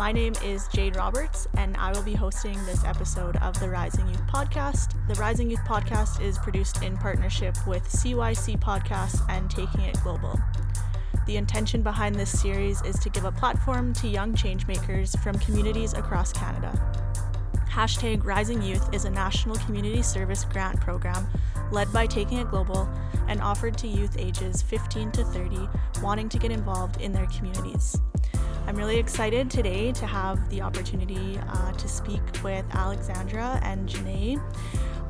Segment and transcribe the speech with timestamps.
[0.00, 4.08] My name is Jade Roberts, and I will be hosting this episode of the Rising
[4.08, 4.94] Youth Podcast.
[5.06, 10.40] The Rising Youth Podcast is produced in partnership with CYC Podcasts and Taking It Global.
[11.26, 15.92] The intention behind this series is to give a platform to young changemakers from communities
[15.92, 16.72] across Canada.
[17.70, 21.28] Hashtag Rising Youth is a national community service grant program
[21.72, 22.88] led by Taking It Global
[23.28, 25.68] and offered to youth ages 15 to 30
[26.02, 28.00] wanting to get involved in their communities.
[28.70, 34.40] I'm really excited today to have the opportunity uh, to speak with Alexandra and Janae.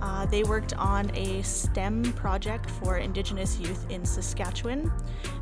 [0.00, 4.90] Uh, they worked on a STEM project for Indigenous youth in Saskatchewan.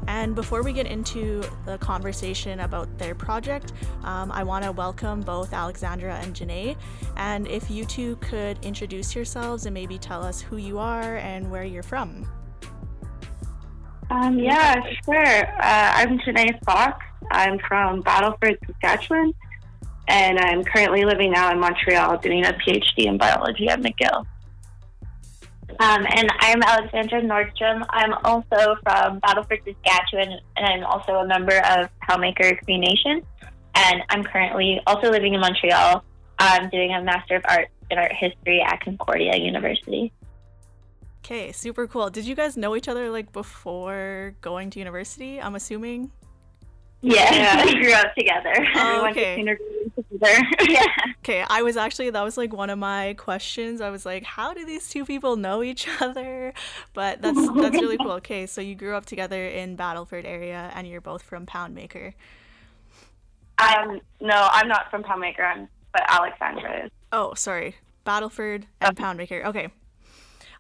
[0.09, 5.21] And before we get into the conversation about their project, um, I want to welcome
[5.21, 6.77] both Alexandra and Janae.
[7.17, 11.49] And if you two could introduce yourselves and maybe tell us who you are and
[11.53, 12.29] where you're from.
[14.11, 15.47] Um, yeah, sure.
[15.61, 17.05] Uh, I'm Janae Fox.
[17.31, 19.35] I'm from Battleford, Saskatchewan,
[20.09, 24.25] and I'm currently living now in Montreal doing a PhD in biology at McGill.
[25.81, 27.85] Um, and I'm Alexandra Nordstrom.
[27.91, 33.23] I'm also from Battleford, Saskatchewan, and I'm also a member of Poundmaker Cree Nation.
[33.75, 36.03] And I'm currently also living in Montreal.
[36.39, 40.13] I'm doing a Master of Arts in Art History at Concordia University.
[41.25, 42.11] Okay, super cool.
[42.11, 45.41] Did you guys know each other like before going to university?
[45.41, 46.11] I'm assuming.
[47.01, 47.65] Yeah, yeah.
[47.67, 48.55] we grew up together.
[48.75, 49.43] Oh, we okay.
[49.43, 50.47] went to together.
[50.69, 50.87] yeah.
[51.21, 53.81] Okay, I was actually that was like one of my questions.
[53.81, 56.53] I was like, how do these two people know each other?
[56.95, 58.13] But that's that's really cool.
[58.13, 62.15] Okay, so you grew up together in Battleford area, and you're both from Poundmaker.
[63.59, 65.41] Um, no, I'm not from Poundmaker.
[65.41, 66.91] I'm, but Alexandra is.
[67.13, 69.45] Oh, sorry, Battleford and Poundmaker.
[69.47, 69.69] Okay,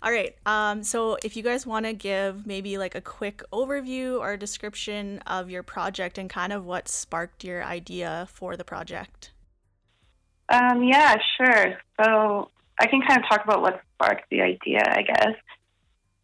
[0.02, 0.36] all right.
[0.46, 5.18] Um, so if you guys want to give maybe like a quick overview or description
[5.26, 9.32] of your project and kind of what sparked your idea for the project.
[10.48, 11.78] Um, yeah, sure.
[12.00, 12.50] So
[12.80, 15.34] I can kind of talk about what sparked the idea, I guess.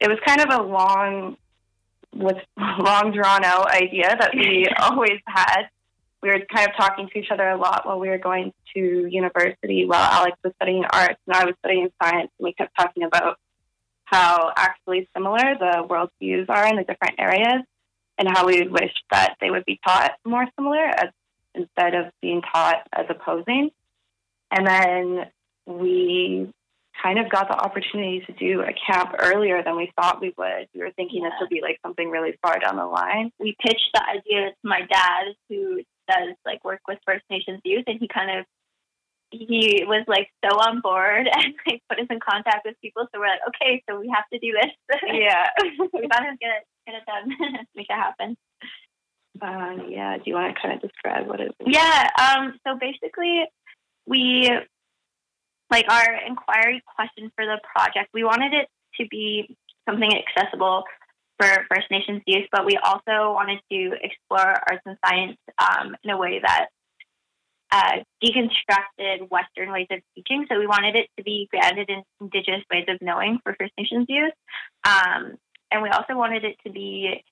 [0.01, 1.37] It was kind of a long,
[2.15, 5.65] with long drawn out idea that we always had.
[6.23, 9.07] We were kind of talking to each other a lot while we were going to
[9.11, 13.03] university while Alex was studying arts and I was studying science and we kept talking
[13.03, 13.37] about
[14.15, 17.65] how actually similar the worldviews are in the different areas
[18.17, 21.09] and how we wish that they would be taught more similar as,
[21.55, 23.71] instead of being taught as opposing.
[24.53, 25.27] And then
[25.67, 26.49] we
[27.03, 30.69] kind of got the opportunity to do a camp earlier than we thought we would.
[30.73, 31.31] We were thinking yeah.
[31.31, 33.33] this would be like something really far down the line.
[33.41, 37.85] We pitched the idea to my dad, who does like work with First Nations youth,
[37.89, 38.47] and he kind of
[39.39, 43.07] he was like so on board and like put us in contact with people.
[43.13, 44.73] So we're like, okay, so we have to do this.
[45.13, 45.49] Yeah,
[45.93, 48.37] we gotta get it get it done, make it happen.
[49.41, 50.17] Um, yeah.
[50.17, 51.67] Do you want to kind of describe what it is?
[51.67, 52.09] Yeah.
[52.19, 52.59] Um.
[52.67, 53.45] So basically,
[54.07, 54.51] we
[55.71, 58.11] like our inquiry question for the project.
[58.15, 58.69] We wanted it
[59.01, 59.57] to be
[59.89, 60.85] something accessible
[61.39, 66.11] for First Nations youth, but we also wanted to explore arts and science um, in
[66.11, 66.69] a way that
[67.75, 70.47] uh, deconstructed Western ways of teaching.
[70.49, 74.07] So we wanted it to be grounded in Indigenous ways of knowing for First Nations
[74.09, 74.33] youth.
[74.87, 75.35] Um,
[75.73, 77.25] and we also wanted it to be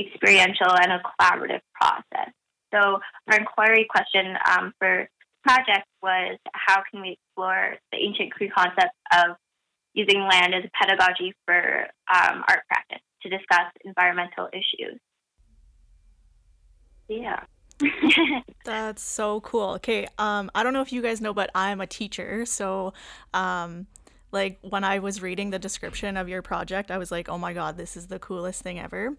[0.00, 2.32] experiential and a collaborative process.
[2.74, 2.98] So
[3.30, 5.08] our inquiry question um, for
[5.44, 9.36] project was how can we explore the ancient Cree concept of
[9.94, 14.98] using land as a pedagogy for um, art practice to discuss environmental issues.
[17.08, 17.44] Yeah.
[18.64, 19.70] That's so cool.
[19.74, 22.92] Okay, um, I don't know if you guys know, but I'm a teacher, so
[23.32, 23.86] um,
[24.32, 27.52] like when I was reading the description of your project, I was like, oh my
[27.52, 29.16] god, this is the coolest thing ever.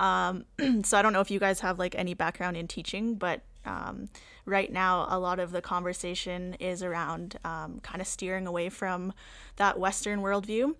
[0.00, 0.44] Um,
[0.84, 4.08] so I don't know if you guys have like any background in teaching, but um,
[4.46, 9.12] right now a lot of the conversation is around um, kind of steering away from
[9.56, 10.74] that Western worldview.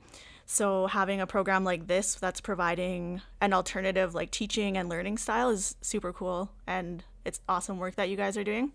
[0.47, 5.51] So having a program like this that's providing an alternative like teaching and learning style
[5.51, 8.73] is super cool and it's awesome work that you guys are doing.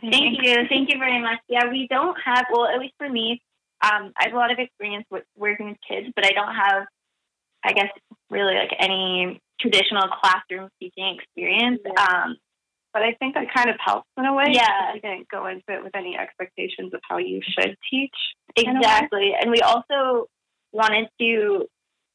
[0.00, 0.54] Thank you.
[0.68, 1.38] Thank you very much.
[1.48, 3.42] Yeah, we don't have, well, at least for me,
[3.82, 6.86] um, I have a lot of experience with working with kids, but I don't have,
[7.64, 7.90] I guess,
[8.30, 11.80] really like any traditional classroom teaching experience.
[11.84, 12.04] Yeah.
[12.04, 12.36] Um,
[12.92, 14.46] but I think that kind of helps in a way.
[14.52, 14.94] Yeah.
[14.94, 18.14] You didn't go into it with any expectations of how you should teach.
[18.56, 19.32] Exactly.
[19.40, 20.26] And we also
[20.72, 21.66] wanted to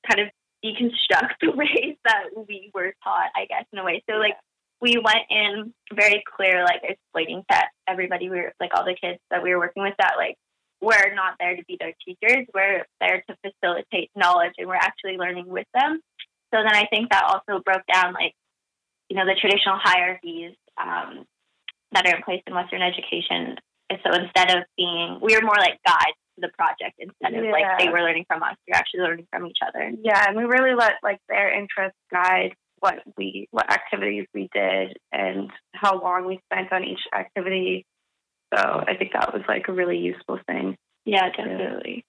[0.08, 0.28] kind of
[0.64, 4.04] deconstruct the ways that we were taught, I guess, in a way.
[4.10, 4.36] So, like,
[4.82, 7.58] we went in very clear, like explaining to
[7.88, 10.36] everybody, we were like all the kids that we were working with, that like
[10.82, 12.46] we're not there to be their teachers.
[12.54, 16.00] We're there to facilitate knowledge, and we're actually learning with them.
[16.54, 18.34] So then I think that also broke down like
[19.10, 21.26] you know the traditional hierarchies um,
[21.94, 23.58] that are in place in Western education.
[23.90, 27.50] And so instead of being, we were more like guides to the project instead of
[27.52, 28.56] like they were learning from us.
[28.68, 29.92] We're actually learning from each other.
[30.04, 34.98] Yeah, and we really let like their interests guide what we what activities we did
[35.12, 37.86] and how long we spent on each activity.
[38.54, 40.78] So I think that was like a really useful thing.
[41.06, 42.06] Yeah, definitely.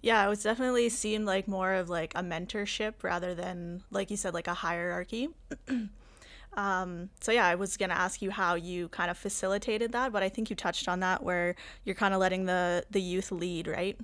[0.00, 4.16] Yeah, it was definitely seemed like more of like a mentorship rather than like you
[4.16, 5.28] said like a hierarchy.
[6.56, 10.22] um, so yeah, I was gonna ask you how you kind of facilitated that, but
[10.22, 13.66] I think you touched on that where you're kind of letting the the youth lead,
[13.66, 13.98] right?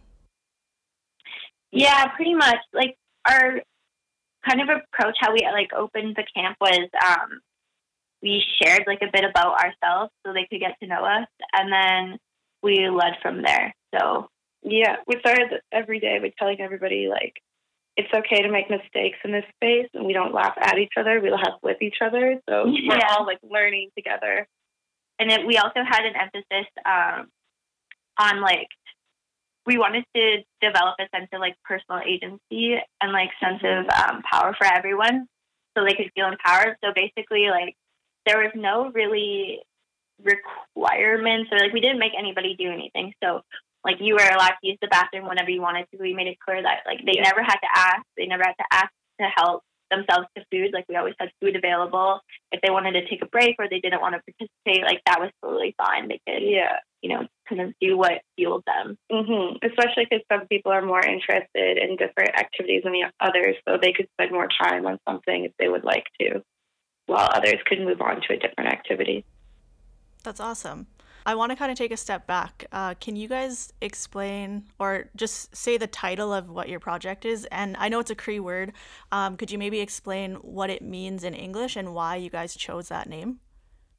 [1.70, 2.58] Yeah, pretty much.
[2.72, 2.96] Like
[3.28, 3.60] our
[4.46, 7.40] kind of approach, how we like opened the camp was um,
[8.22, 11.72] we shared like a bit about ourselves so they could get to know us, and
[11.72, 12.18] then
[12.62, 13.74] we led from there.
[13.94, 14.28] So
[14.62, 17.34] Yeah, we started every day by telling everybody like
[17.96, 21.20] it's okay to make mistakes in this space, and we don't laugh at each other.
[21.20, 22.40] We laugh with each other.
[22.48, 24.48] So we're all like learning together.
[25.18, 27.28] and it, we also had an emphasis um,
[28.18, 28.68] on like
[29.66, 34.22] we wanted to develop a sense of like personal agency and like sense of um,
[34.22, 35.26] power for everyone
[35.76, 36.76] so they could feel empowered.
[36.84, 37.74] So basically like
[38.26, 39.60] there was no really
[40.22, 43.12] requirements or like we didn't make anybody do anything.
[43.22, 43.40] So
[43.84, 45.98] like you were allowed to use the bathroom whenever you wanted to.
[46.00, 47.22] We made it clear that like they Yeah.
[47.22, 48.02] never had to ask.
[48.16, 49.62] They never had to ask to help
[49.94, 52.20] themselves to food like we always had food available
[52.52, 55.20] if they wanted to take a break or they didn't want to participate, like that
[55.20, 56.08] was totally fine.
[56.08, 56.78] They could, Yeah.
[57.02, 58.96] you know, kind of do what fueled them.
[59.10, 63.76] hmm Especially because some people are more interested in different activities than the others, so
[63.80, 66.42] they could spend more time on something if they would like to,
[67.06, 69.24] while others could move on to a different activity.
[70.22, 70.86] That's awesome.
[71.26, 72.66] I want to kind of take a step back.
[72.70, 77.46] Uh, can you guys explain or just say the title of what your project is?
[77.46, 78.72] And I know it's a Cree word.
[79.10, 82.88] Um, could you maybe explain what it means in English and why you guys chose
[82.88, 83.40] that name?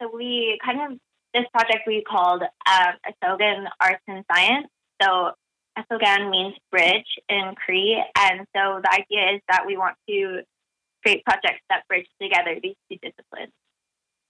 [0.01, 0.99] So we kind of
[1.33, 4.67] this project we called um, Asokan Arts and Science.
[5.01, 5.31] So
[5.77, 10.41] Asokan means bridge in Cree, and so the idea is that we want to
[11.03, 13.51] create projects that bridge together these two disciplines.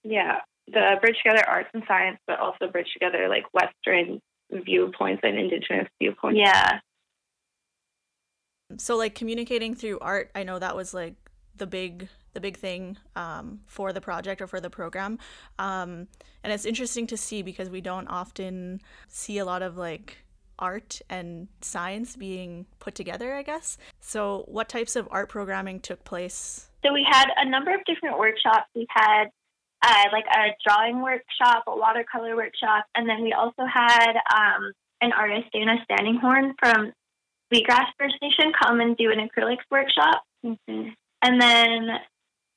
[0.03, 4.21] Yeah, the bridge together arts and science, but also bridge together like Western
[4.51, 6.39] viewpoints and Indigenous viewpoints.
[6.39, 6.79] Yeah.
[8.77, 11.15] So like communicating through art, I know that was like
[11.55, 15.19] the big the big thing um, for the project or for the program,
[15.57, 16.07] um,
[16.43, 20.17] and it's interesting to see because we don't often see a lot of like
[20.57, 23.33] art and science being put together.
[23.35, 23.77] I guess.
[24.01, 26.69] So what types of art programming took place?
[26.83, 28.67] So we had a number of different workshops.
[28.75, 29.25] We had
[29.85, 34.71] uh, like a drawing workshop, a watercolor workshop, and then we also had um,
[35.01, 36.91] an artist, Dana Standing Horn from
[37.49, 40.23] Sweetgrass First Nation, come and do an acrylics workshop.
[40.43, 40.89] hmm
[41.21, 41.89] And then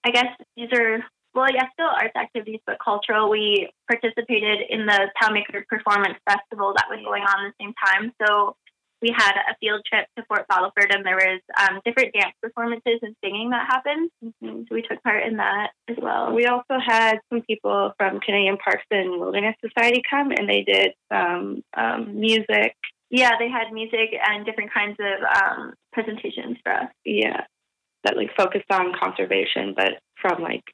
[0.05, 1.05] I guess these are,
[1.35, 3.29] well, yeah, still arts activities, but cultural.
[3.29, 8.13] We participated in the Poundmaker Performance Festival that was going on at the same time.
[8.27, 8.57] So
[9.00, 12.99] we had a field trip to Fort Battleford, and there was um, different dance performances
[13.03, 14.11] and singing that happened.
[14.23, 16.33] hmm So we took part in that as well.
[16.33, 20.93] We also had some people from Canadian Parks and Wilderness Society come, and they did
[21.12, 22.75] some um, music.
[23.11, 26.91] Yeah, they had music and different kinds of um, presentations for us.
[27.05, 27.43] Yeah,
[28.05, 30.65] that like focused on conservation, but from like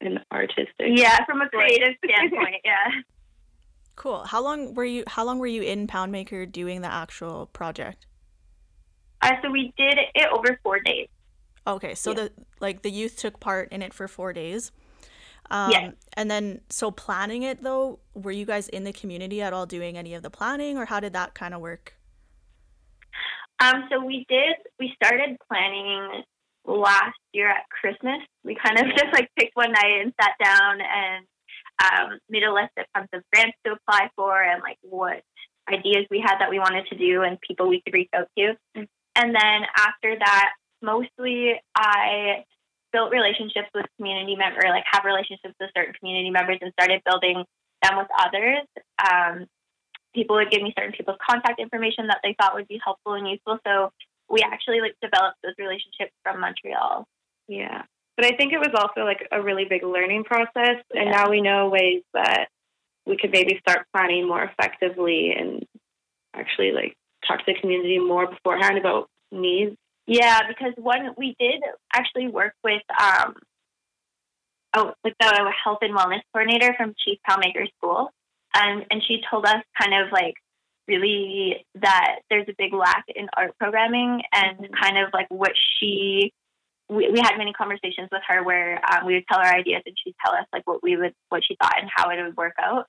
[0.00, 0.92] an artistic.
[0.94, 2.56] Yeah, from a creative standpoint.
[2.64, 3.00] Yeah.
[3.96, 4.24] Cool.
[4.24, 5.04] How long were you?
[5.06, 8.06] How long were you in Poundmaker doing the actual project?
[9.22, 11.08] Uh, so we did it over four days.
[11.66, 12.14] Okay, so Yeah.
[12.14, 14.70] the like the youth took part in it for four days.
[15.50, 15.92] Um, Yes.
[16.14, 19.96] And then, so planning it though, were you guys in the community at all doing
[19.96, 21.94] any of the planning, or how did that kind of work?
[23.60, 24.56] Um, so we did.
[24.78, 26.22] We started planning
[26.66, 28.20] last year at Christmas.
[28.44, 31.26] We kind of just like picked one night and sat down and
[31.82, 35.22] um, made a list of tons of grants to apply for and like what
[35.68, 38.54] ideas we had that we wanted to do and people we could reach out to.
[38.74, 40.52] And then after that,
[40.82, 42.44] mostly I
[42.92, 47.44] built relationships with community members, like have relationships with certain community members and started building
[47.82, 48.64] them with others.
[49.02, 49.46] Um,
[50.14, 53.28] people would give me certain people's contact information that they thought would be helpful and
[53.28, 53.58] useful.
[53.66, 53.90] So
[54.30, 57.06] we actually like developed those relationships from Montreal.
[57.48, 57.82] Yeah.
[58.16, 60.82] But I think it was also like a really big learning process.
[60.94, 61.10] And Yeah.
[61.10, 62.48] now we know ways that
[63.04, 65.66] we could maybe start planning more effectively and
[66.34, 66.96] actually like
[67.26, 69.76] talk to the community more beforehand about needs.
[70.06, 73.34] Yeah, because one we did actually work with um
[74.74, 78.10] oh like the health and wellness coordinator from Chief Poundmaker School.
[78.54, 80.34] And and she told us kind of like
[80.88, 86.32] really that there's a big lack in art programming and kind of like what she
[86.88, 89.96] we, we had many conversations with her where um, we would tell her ideas and
[90.02, 92.54] she'd tell us like what we would what she thought and how it would work
[92.60, 92.86] out.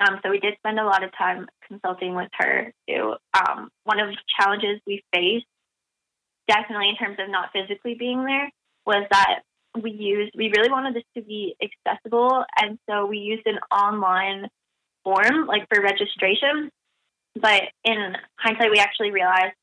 [0.00, 3.14] Um, so we did spend a lot of time consulting with her too.
[3.34, 5.46] Um, one of the challenges we faced,
[6.48, 8.50] definitely in terms of not physically being there,
[8.86, 9.40] was that
[9.80, 14.48] we used we really wanted this to be accessible, and so we used an online
[15.04, 16.70] form like for registration.
[17.40, 19.54] But in hindsight, we actually realized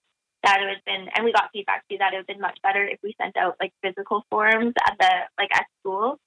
[0.44, 2.42] that it would have been, and we got feedback too that it would have been
[2.42, 6.18] much better if we sent out like physical forms at the like at school.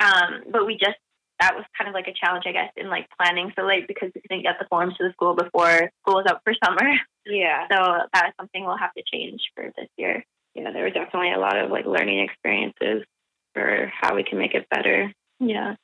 [0.00, 0.96] Um, but we just
[1.40, 4.10] that was kind of like a challenge, I guess, in like planning so late because
[4.14, 6.92] we couldn't get the forms to the school before school was out for summer.
[7.26, 7.66] Yeah.
[7.70, 7.76] So
[8.14, 10.24] that is something we'll have to change for this year.
[10.54, 13.04] Yeah, there were definitely a lot of like learning experiences
[13.54, 15.12] for how we can make it better.
[15.38, 15.76] Yeah.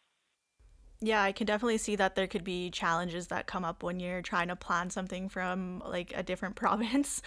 [1.06, 4.22] Yeah, I can definitely see that there could be challenges that come up when you're
[4.22, 7.22] trying to plan something from like a different province.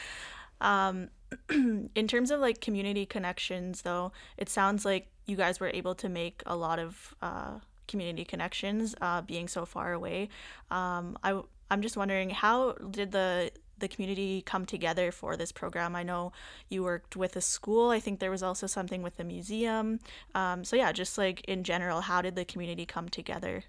[0.59, 1.07] Um,
[1.49, 6.09] in terms of like community connections, though, it sounds like you guys were able to
[6.09, 10.27] make a lot of uh, community connections, uh, being so far away.
[10.69, 15.95] Um, I I'm just wondering how did the the community come together for this program?
[15.95, 16.31] I know
[16.69, 17.89] you worked with a school.
[17.89, 19.99] I think there was also something with the museum.
[20.35, 23.63] Um, so yeah, just like in general, how did the community come together?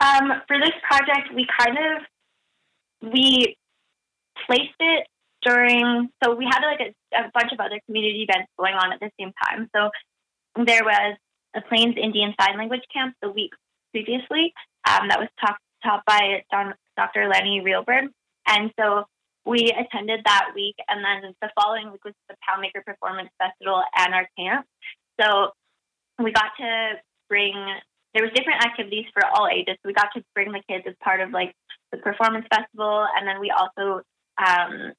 [0.00, 3.56] Um, for this project, we kind of we
[4.46, 5.06] placed it
[5.42, 6.08] during.
[6.22, 9.10] So we had like a, a bunch of other community events going on at the
[9.18, 9.68] same time.
[9.74, 9.90] So
[10.64, 11.16] there was
[11.56, 13.52] a Plains Indian Sign Language camp the week
[13.92, 14.52] previously
[14.88, 16.42] um, that was taught, taught by
[16.96, 17.28] Dr.
[17.28, 18.08] Lanny Real Bird.
[18.46, 19.04] And so
[19.44, 24.14] we attended that week, and then the following week was the Poundmaker Performance Festival and
[24.14, 24.66] our camp.
[25.20, 25.50] So
[26.22, 26.92] we got to
[27.28, 27.54] bring
[28.14, 29.74] there was different activities for all ages.
[29.82, 31.52] So we got to bring the kids as part of like
[31.90, 34.02] the performance festival, and then we also
[34.38, 34.92] um,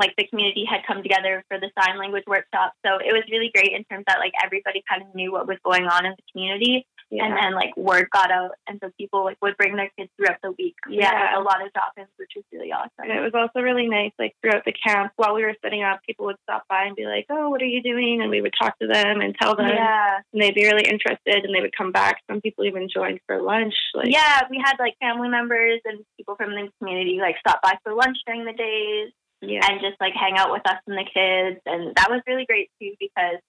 [0.00, 2.72] like the community had come together for the sign language workshop.
[2.84, 5.58] So it was really great in terms that like everybody kind of knew what was
[5.62, 6.86] going on in the community.
[7.10, 7.26] Yeah.
[7.26, 10.38] And then like word got out and so people like would bring their kids throughout
[10.42, 10.76] the week.
[10.88, 11.10] Yeah.
[11.10, 13.10] yeah a lot of drop ins, which was really awesome.
[13.10, 16.00] And it was also really nice, like throughout the camp, while we were setting up,
[16.06, 18.22] people would stop by and be like, Oh, what are you doing?
[18.22, 19.68] And we would talk to them and tell them.
[19.68, 20.20] Yeah.
[20.32, 22.22] And they'd be really interested and they would come back.
[22.30, 23.74] Some people even joined for lunch.
[23.92, 27.74] Like Yeah, we had like family members and people from the community like stop by
[27.82, 29.66] for lunch during the days yeah.
[29.68, 31.60] and just like hang out with us and the kids.
[31.66, 33.40] And that was really great too because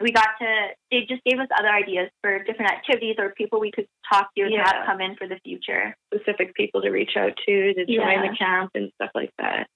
[0.00, 3.72] we got to, they just gave us other ideas for different activities or people we
[3.72, 4.64] could talk to and yeah.
[4.64, 5.96] have come in for the future.
[6.14, 8.30] Specific people to reach out to to join yeah.
[8.30, 9.66] the camp and stuff like that.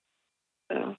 [0.71, 0.95] So.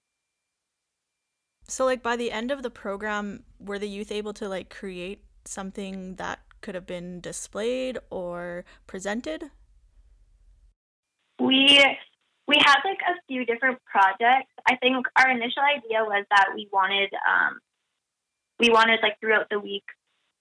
[1.66, 5.24] So, like by the end of the program, were the youth able to like create
[5.46, 9.50] something that could have been displayed or presented?
[11.40, 11.84] We
[12.46, 14.52] we had like a few different projects.
[14.68, 17.58] I think our initial idea was that we wanted um,
[18.60, 19.84] we wanted like throughout the week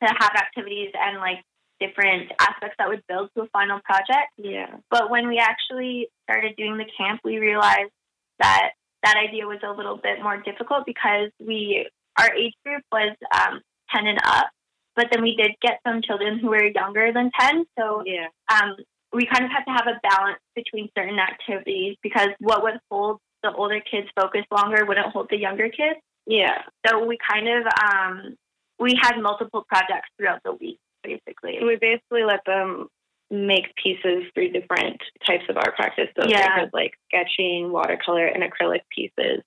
[0.04, 1.44] to have activities and like
[1.80, 4.32] different aspects that would build to a final project.
[4.38, 4.78] Yeah.
[4.90, 7.92] But when we actually started doing the camp, we realized
[8.40, 8.72] that
[9.04, 11.88] that idea was a little bit more difficult because we
[12.20, 13.62] our age group was um,
[13.94, 14.50] ten and up,
[14.96, 17.66] but then we did get some children who were younger than ten.
[17.78, 18.28] So yeah.
[18.52, 18.76] um,
[19.14, 23.20] we kind of have to have a balance between certain activities because what would hold
[23.44, 26.00] the older kids focused longer wouldn't hold the younger kids.
[26.26, 26.64] Yeah.
[26.88, 28.36] So we kind of um,
[28.80, 31.60] we had multiple projects throughout the week, basically.
[31.62, 32.88] We basically let them
[33.30, 36.08] make pieces through different types of art practice.
[36.20, 36.66] So yeah.
[36.74, 39.44] like sketching, watercolor, and acrylic pieces.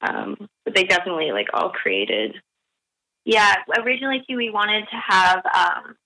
[0.00, 2.36] Um, but they definitely like all created.
[3.24, 5.96] Yeah, originally too, we wanted to have um,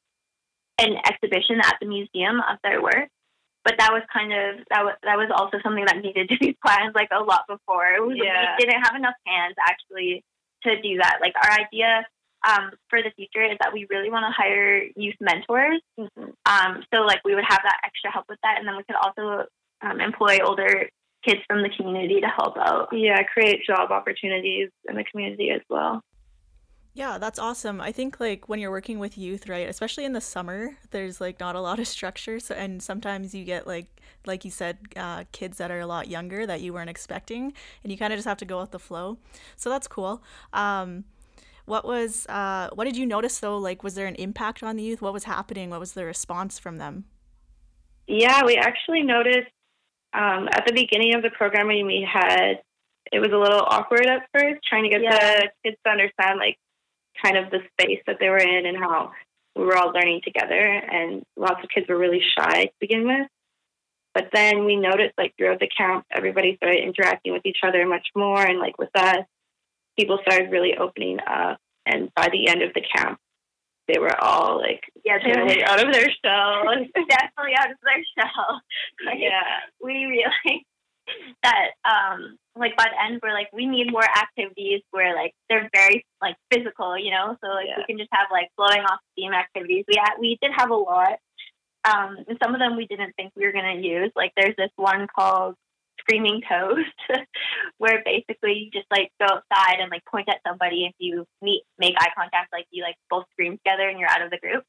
[0.81, 3.09] an exhibition at the museum of their work.
[3.63, 6.57] But that was kind of that was that was also something that needed to be
[6.65, 8.01] planned like a lot before.
[8.01, 8.57] Was, yeah.
[8.57, 10.25] We didn't have enough hands actually
[10.65, 11.21] to do that.
[11.21, 12.07] Like our idea
[12.49, 15.83] um, for the future is that we really want to hire youth mentors.
[15.99, 16.33] Mm-hmm.
[16.49, 18.97] Um, so like we would have that extra help with that, and then we could
[18.97, 19.45] also
[19.83, 20.89] um, employ older
[21.25, 22.89] kids from the community to help out.
[22.93, 26.01] Yeah, create job opportunities in the community as well.
[26.93, 27.81] Yeah, that's awesome.
[27.81, 31.39] I think like when you're working with youth, right, especially in the summer, there's like
[31.39, 33.87] not a lot of structure, so and sometimes you get like
[34.27, 37.93] like you said, uh, kids that are a lot younger that you weren't expecting, and
[37.93, 39.19] you kind of just have to go with the flow.
[39.57, 40.23] So that's cool.
[40.53, 41.05] Um,
[41.65, 43.57] what was uh, what did you notice though?
[43.57, 45.01] Like, was there an impact on the youth?
[45.01, 45.71] What was happening?
[45.71, 47.05] What was the response from them?
[48.09, 49.53] Yeah, we actually noticed
[50.13, 52.63] um, at the beginning of the programming we had
[53.13, 55.11] it was a little awkward at first trying to get yeah.
[55.17, 56.59] the kids to understand like
[57.23, 59.13] kind of the space that they were in and how
[59.57, 60.55] we were all learning together.
[60.55, 63.29] And lots of kids were really shy to begin with.
[64.13, 68.09] But then we noticed, like, throughout the camp, everybody started interacting with each other much
[68.17, 69.25] more and, like, with us,
[69.97, 71.59] people started really opening up.
[71.87, 73.19] And by the end of the camp,
[73.87, 76.65] they were all like, Yeah, they were out of their shell.
[76.95, 78.61] definitely out of their shell.
[79.07, 79.61] Like, yeah.
[79.83, 80.65] we realized
[81.43, 85.69] that um like by the end we're like we need more activities where like they're
[85.75, 87.79] very like physical you know so like Yeah.
[87.79, 90.75] we can just have like blowing off steam activities we had we did have a
[90.77, 91.19] lot
[91.85, 94.57] um and some of them we didn't think we were going to use like there's
[94.57, 95.55] this one called
[95.99, 96.99] screaming toast
[97.79, 101.63] where basically you just like go outside and like point at somebody if you meet
[101.79, 104.65] make eye contact like you like both scream together and you're out of the group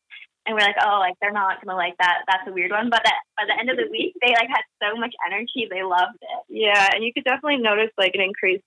[0.45, 2.23] and we're like, oh, like they're not gonna like that.
[2.27, 2.89] That's a weird one.
[2.89, 5.67] But at, by the end of the week, they like had so much energy.
[5.69, 6.41] They loved it.
[6.49, 8.61] Yeah, and you could definitely notice like an increase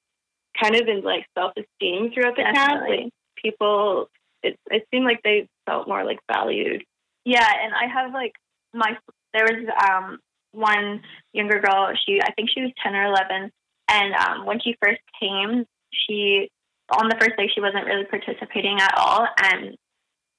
[0.60, 2.56] kind of in like self esteem throughout the camp.
[2.56, 3.04] Definitely.
[3.04, 4.08] Like people
[4.42, 6.84] it it seemed like they felt more like valued.
[7.24, 8.32] Yeah, and I have like
[8.72, 8.96] my
[9.32, 10.18] there was um
[10.52, 11.92] one younger girl.
[12.06, 13.50] She I think she was ten or eleven,
[13.88, 16.48] and um when she first came, she
[16.90, 19.76] on the first day she wasn't really participating at all, and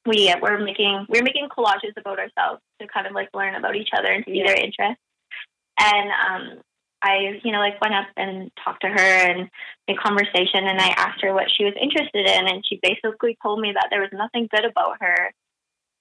[0.06, 3.76] we were making we were making collages about ourselves to kind of like learn about
[3.76, 4.48] each other and see Yeah.
[4.48, 5.02] their interests.
[5.80, 6.62] And um
[7.06, 8.98] I, you know, like went up and talked to her
[9.30, 9.50] and
[9.88, 13.62] made conversation and I asked her what she was interested in and she basically told
[13.62, 15.32] me that there was nothing good about her.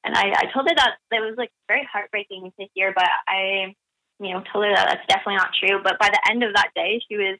[0.04, 3.75] And I, I told her that it was like very heartbreaking to hear, but I,
[4.18, 5.80] you know, told her that that's definitely not true.
[5.84, 7.37] But by the end of that day, she was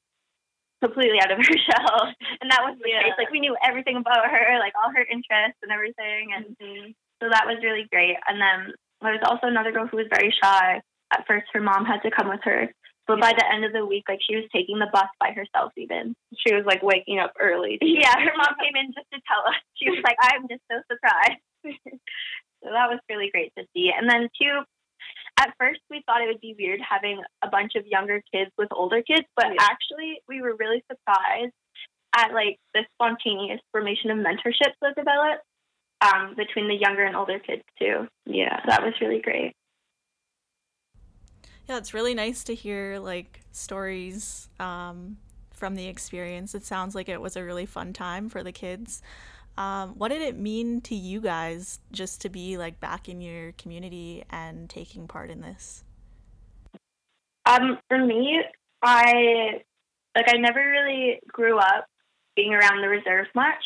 [0.85, 2.13] completely out of her shell.
[2.41, 3.03] And that was the Yeah.
[3.03, 3.17] case.
[3.17, 6.37] Like we knew everything about her, like all her interests and everything.
[6.37, 6.93] And mm-hmm.
[7.23, 8.17] so that was really great.
[8.29, 10.81] And then there was also another girl who was very shy.
[11.13, 12.69] At first, her mom had to come with her.
[13.07, 15.73] But by the end of the week, like she was taking the bus by herself,
[15.77, 16.15] even.
[16.37, 17.79] She was like waking up early.
[17.83, 19.61] Yeah, her mom came in just to tell us.
[19.77, 21.43] She was like, I'm just so surprised.
[22.65, 23.91] so that was really great to see.
[23.97, 24.63] And then, two,
[25.39, 28.69] at first we thought it would be weird having a bunch of younger kids with
[28.73, 29.61] older kids, but Yeah.
[29.61, 31.53] actually we were really surprised
[32.17, 35.43] at like the spontaneous formation of mentorships that developed
[36.01, 38.07] um, between the younger and older kids too.
[38.27, 38.57] Yeah.
[38.63, 39.53] So that was really great.
[41.69, 45.17] Yeah, it's really nice to hear like stories um,
[45.53, 46.55] from the experience.
[46.55, 49.03] It sounds like it was a really fun time for the kids.
[49.57, 53.53] Um, what did it mean to you guys just to be like back in your
[53.53, 55.85] community and taking part in this?
[57.47, 58.41] Um, for me,
[58.83, 59.63] I
[60.17, 61.87] like I never really grew up
[62.37, 63.63] being around the reserve much,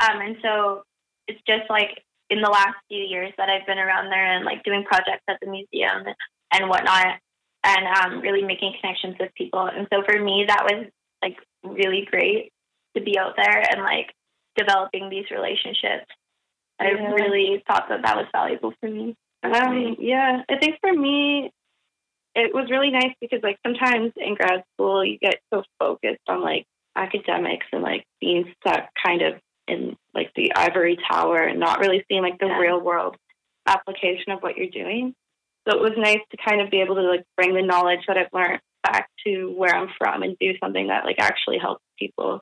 [0.00, 0.82] um, and so
[1.28, 4.64] it's just like in the last few years that I've been around there and like
[4.64, 6.06] doing projects at the museum
[6.52, 7.18] and whatnot,
[7.64, 9.66] and um, really making connections with people.
[9.66, 10.86] And so for me, that was
[11.22, 12.52] like really great
[12.96, 14.12] to be out there and like
[14.56, 16.06] developing these relationships.
[16.80, 19.14] I really thought that that was valuable for me.
[19.42, 21.52] Um, yeah, I think for me,
[22.34, 26.42] it was really nice because like sometimes in grad school you get so focused on
[26.42, 26.64] like
[26.96, 29.34] academics and like being stuck kind of
[29.68, 32.58] in like the ivory tower and not really seeing like the Yeah.
[32.58, 33.16] real world
[33.66, 35.14] application of what you're doing.
[35.68, 38.16] So it was nice to kind of be able to like bring the knowledge that
[38.16, 42.40] I've learned back to where I'm from and do something that like actually helps people.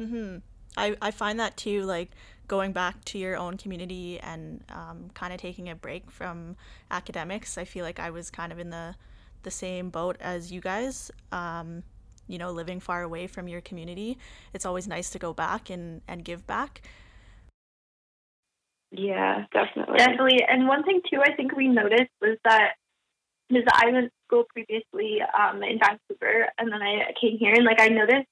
[0.00, 0.38] Mm-hmm.
[0.76, 2.10] I, I find that too, like
[2.46, 6.56] going back to your own community and um, kind of taking a break from
[6.90, 7.58] academics.
[7.58, 8.94] I feel like I was kind of in the
[9.42, 11.10] the same boat as you guys.
[11.32, 11.82] Um,
[12.28, 14.16] you know, living far away from your community,
[14.54, 16.82] it's always nice to go back and, and give back.
[18.92, 19.98] Yeah, definitely.
[19.98, 20.42] Definitely.
[20.48, 22.74] And one thing too, I think we noticed was that
[23.48, 27.64] because I went to school previously um, in Vancouver, and then I came here, and
[27.64, 28.28] like I noticed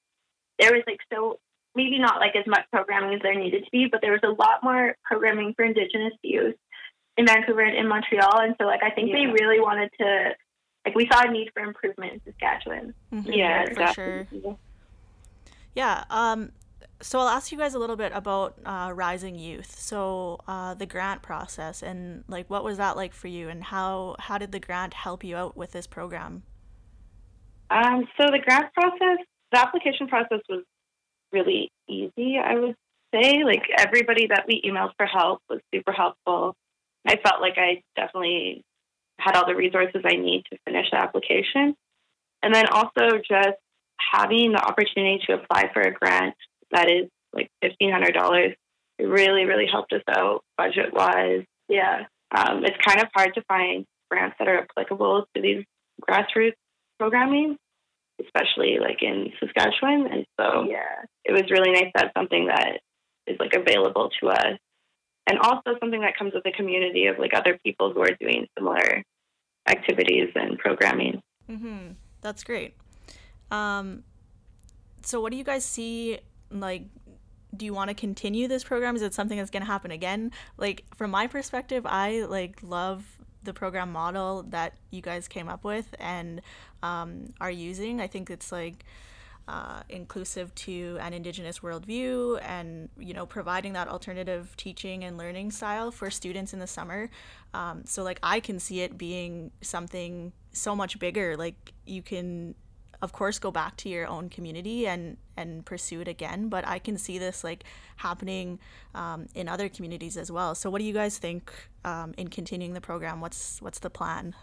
[0.57, 1.39] there was like so
[1.75, 4.29] maybe not like as much programming as there needed to be, but there was a
[4.29, 6.55] lot more programming for Indigenous youth
[7.17, 10.31] in Vancouver and in Montreal, and so like I think they really wanted to
[10.85, 12.93] like we saw a need for improvement in Saskatchewan.
[13.13, 14.23] Mhm, yeah, for sure.
[14.23, 14.57] definitely.
[15.75, 16.03] Yeah.
[16.09, 16.51] Um,
[17.01, 19.79] so I'll ask you guys a little bit about uh, Rising Youth.
[19.79, 24.15] So uh, the grant process and like what was that like for you, and how
[24.19, 26.43] how did the grant help you out with this program?
[27.69, 29.19] Um, so the grant process,
[29.51, 30.63] the application process was
[31.31, 32.75] really easy, I would
[33.13, 33.43] say.
[33.43, 36.55] Like everybody that we emailed for help was super helpful.
[37.07, 38.63] I felt like I definitely
[39.19, 41.75] had all the resources I need to finish the application.
[42.41, 43.57] And then also just
[43.99, 46.35] having the opportunity to apply for a grant
[46.71, 48.53] that is like fifteen hundred dollars
[48.99, 51.45] it really, really helped us out budget wise.
[51.69, 52.03] Yeah.
[52.37, 55.63] Um, it's kind of hard to find grants that are applicable to these
[56.07, 56.53] grassroots
[56.99, 57.57] programming,
[58.21, 60.07] especially like in Saskatchewan.
[60.11, 61.05] And so Yeah.
[61.23, 62.81] it was really nice to have something that
[63.25, 64.57] is like available to us.
[65.27, 68.47] And also something that comes with a community of like other people who are doing
[68.57, 69.03] similar
[69.67, 71.21] activities and programming.
[71.49, 71.91] Mm-hmm.
[72.21, 72.75] That's great.
[73.49, 74.03] Um,
[75.03, 76.19] so what do you guys see
[76.51, 76.83] like
[77.55, 78.95] do you want to continue this program?
[78.95, 80.31] Is it something that's going to happen again?
[80.57, 83.03] Like from my perspective i like love
[83.43, 86.41] the program model that you guys came up with and
[86.83, 88.01] um, are using.
[88.01, 88.85] I think it's like
[89.47, 95.51] uh, inclusive to an indigenous worldview and you know providing that alternative teaching and learning
[95.51, 97.09] style for students in the summer.
[97.53, 101.35] Um, so like i can see it being something so much bigger.
[101.35, 102.55] Like you can
[103.01, 106.79] of course go back to your own community and and pursue it again but i
[106.79, 107.63] can see this like
[107.97, 108.59] happening
[108.95, 111.51] um, in other communities as well so what do you guys think
[111.85, 114.35] um, in continuing the program what's what's the plan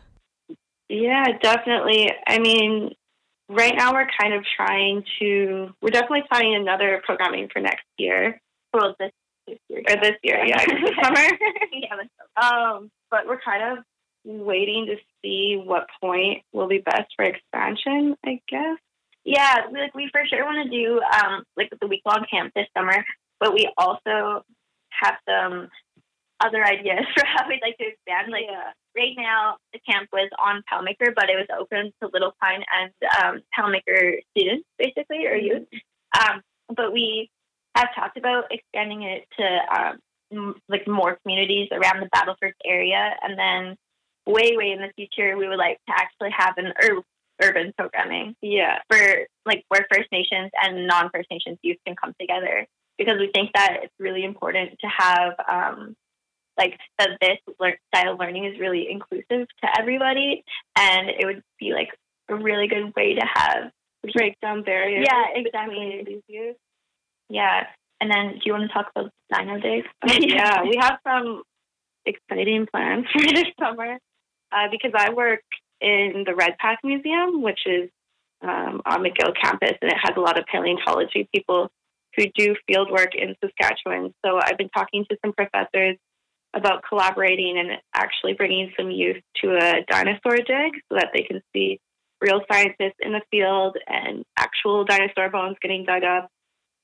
[0.88, 2.90] yeah definitely i mean
[3.48, 8.40] right now we're kind of trying to we're definitely planning another programming for next year.
[8.72, 9.12] Well this,
[9.46, 9.82] this year.
[9.88, 10.64] Or this year, yeah.
[10.66, 11.28] This summer.
[11.72, 13.84] yeah, um, but we're kind of
[14.24, 18.78] waiting to see what point will be best for expansion, I guess.
[19.24, 22.68] Yeah, like we for sure want to do um like the week long camp this
[22.76, 23.04] summer,
[23.40, 24.44] but we also
[24.90, 25.68] have some
[26.40, 28.30] other ideas for how we'd like to expand.
[28.30, 28.70] Like yeah.
[28.96, 32.92] right now, the camp was on Poundmaker, but it was open to Little Pine and
[33.20, 35.66] um, Poundmaker students, basically, or youth.
[36.18, 36.42] Um,
[36.74, 37.28] but we
[37.74, 39.98] have talked about expanding it to um,
[40.32, 43.76] m- like more communities around the Battleford area, and then
[44.26, 47.02] way, way in the future, we would like to actually have an ur-
[47.42, 48.34] urban programming.
[48.42, 48.98] Yeah, for
[49.44, 52.66] like where First Nations and non First Nations youth can come together.
[52.98, 55.96] Because we think that it's really important to have um,
[56.58, 57.38] like that this
[57.94, 60.44] style of learning is really inclusive to everybody.
[60.76, 61.90] And it would be like
[62.28, 63.70] a really good way to have
[64.14, 65.06] break down barriers.
[65.06, 66.22] Yeah exactly.
[67.28, 67.64] Yeah.
[68.00, 69.84] And then do you want to talk about dino days?
[70.06, 71.42] Yeah we have some
[72.06, 73.98] exciting plans for this summer
[74.56, 75.42] uh, because i work
[75.80, 77.90] in the Red redpath museum which is
[78.42, 81.68] um, on mcgill campus and it has a lot of paleontology people
[82.16, 85.96] who do field work in saskatchewan so i've been talking to some professors
[86.54, 91.42] about collaborating and actually bringing some youth to a dinosaur dig so that they can
[91.52, 91.78] see
[92.20, 96.28] real scientists in the field and actual dinosaur bones getting dug up.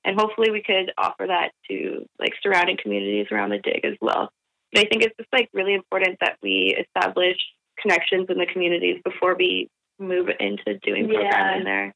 [0.05, 4.31] And hopefully we could offer that to like surrounding communities around the dig as well.
[4.73, 7.37] But I think it's just like really important that we establish
[7.83, 9.69] connections in the communities before we
[9.99, 11.65] move into doing programming yeah.
[11.65, 11.95] there.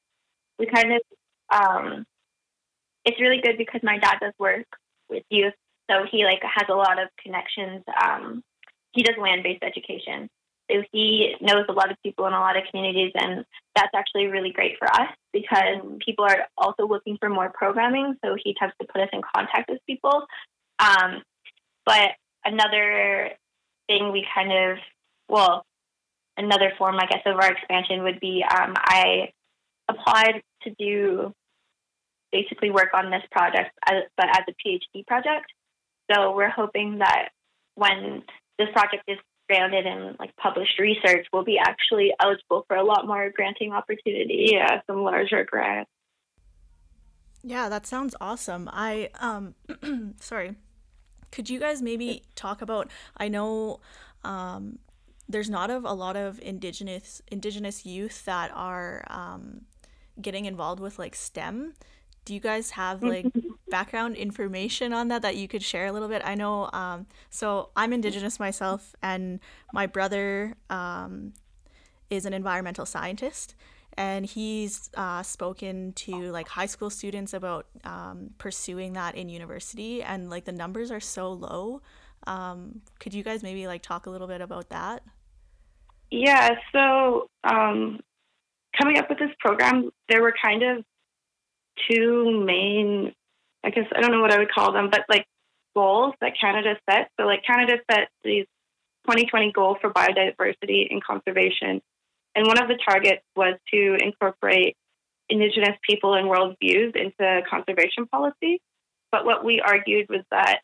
[0.58, 1.00] We kind of
[1.52, 2.04] um,
[3.04, 4.66] it's really good because my dad does work
[5.08, 5.54] with youth
[5.90, 7.84] so he like has a lot of connections.
[8.02, 8.42] Um,
[8.92, 10.28] he does land based education.
[10.70, 13.44] So he knows a lot of people in a lot of communities, and
[13.76, 18.16] that's actually really great for us because people are also looking for more programming.
[18.24, 20.26] So he tends to put us in contact with people.
[20.80, 21.22] Um,
[21.84, 22.10] but
[22.44, 23.30] another
[23.86, 24.78] thing we kind of,
[25.28, 25.64] well,
[26.36, 29.32] another form, I guess, of our expansion would be um, I
[29.88, 31.32] applied to do
[32.32, 35.46] basically work on this project, as, but as a PhD project.
[36.10, 37.28] So we're hoping that
[37.74, 38.22] when
[38.58, 39.18] this project is
[39.48, 44.50] grounded in like published research, we'll be actually eligible for a lot more granting opportunities.
[44.52, 45.90] Yeah, some larger grants.
[47.42, 48.68] Yeah, that sounds awesome.
[48.72, 49.54] I um
[50.20, 50.56] sorry.
[51.30, 53.80] Could you guys maybe talk about I know
[54.24, 54.78] um
[55.28, 59.62] there's not of a lot of indigenous indigenous youth that are um
[60.20, 61.74] getting involved with like STEM
[62.26, 63.26] do you guys have like
[63.70, 66.20] background information on that that you could share a little bit?
[66.24, 69.40] I know, um, so I'm Indigenous myself, and
[69.72, 71.32] my brother um,
[72.10, 73.54] is an environmental scientist,
[73.96, 80.02] and he's uh, spoken to like high school students about um, pursuing that in university,
[80.02, 81.80] and like the numbers are so low.
[82.26, 85.04] Um, could you guys maybe like talk a little bit about that?
[86.10, 88.00] Yeah, so um,
[88.78, 90.84] coming up with this program, there were kind of
[91.90, 93.12] two main,
[93.64, 95.26] I guess, I don't know what I would call them, but like
[95.74, 97.10] goals that Canada set.
[97.20, 98.46] So, like, Canada set these
[99.06, 101.80] 2020 goal for biodiversity and conservation.
[102.34, 104.76] And one of the targets was to incorporate
[105.28, 108.60] Indigenous people and world views into conservation policy.
[109.12, 110.60] But what we argued was that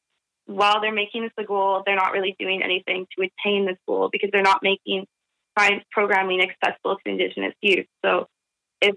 [0.47, 4.09] while they're making this a goal, they're not really doing anything to attain this goal
[4.11, 5.07] because they're not making
[5.59, 7.87] science programming accessible to Indigenous youth.
[8.05, 8.29] So
[8.81, 8.95] if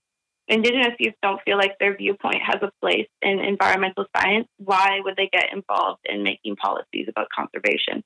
[0.48, 5.15] Indigenous youth don't feel like their viewpoint has a place in environmental science, why would
[5.15, 8.04] they get involved in making policies about conservation?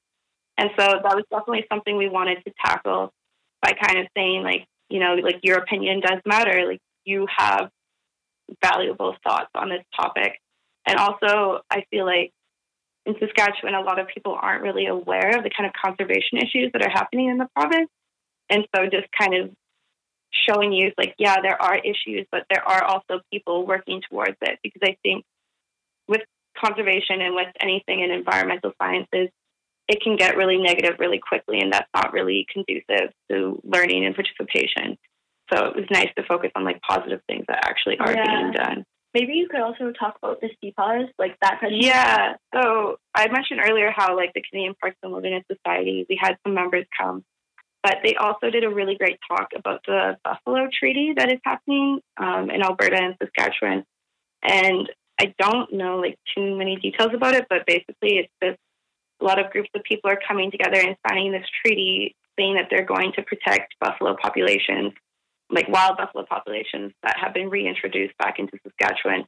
[0.58, 3.14] And so that was definitely something we wanted to tackle
[3.62, 6.66] by kind of saying, like, you know, like your opinion does matter.
[6.68, 7.70] Like, you have
[8.64, 10.40] valuable thoughts on this topic.
[10.86, 12.32] And also, I feel like
[13.06, 16.72] in Saskatchewan, a lot of people aren't really aware of the kind of conservation issues
[16.74, 17.90] that are happening in the province.
[18.50, 19.52] And so, just kind of
[20.48, 24.60] showing youth like, yeah, there are issues, but there are also people working towards it.
[24.64, 25.26] Because I think
[26.08, 26.22] with
[26.58, 29.30] conservation and with anything in environmental sciences,
[29.88, 34.16] it can get really negative really quickly, and that's not really conducive to learning and
[34.16, 34.98] participation.
[35.52, 38.24] So it was nice to focus on like positive things that actually are yeah.
[38.24, 38.86] being done.
[39.16, 41.60] Maybe you could also talk about the CPAWS, like that.
[41.60, 42.34] Kind of yeah.
[42.54, 46.54] So I mentioned earlier how like the Canadian Parks and Wilderness Society, we had some
[46.54, 47.24] members come,
[47.84, 52.00] but they also did a really great talk about the buffalo treaty that is happening
[52.18, 53.86] um, in Alberta and Saskatchewan.
[54.44, 54.90] And
[55.20, 58.58] I don't know like too many details about it, but basically it's this
[59.22, 62.68] a lot of groups of people are coming together and signing this treaty saying that
[62.70, 64.94] they're going to protect buffalo populations
[65.50, 69.26] like wild buffalo populations that have been reintroduced back into Saskatchewan.